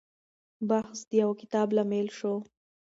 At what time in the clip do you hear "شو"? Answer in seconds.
2.17-2.33